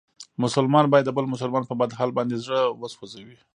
مسلمان 0.43 0.85
باید 0.91 1.05
د 1.07 1.11
بل 1.17 1.25
مسلمان 1.33 1.63
په 1.67 1.73
بد 1.79 1.91
حال 1.97 2.11
باندې 2.17 2.41
زړه 2.45 2.61
و 2.79 2.81
سوځوي. 2.93 3.37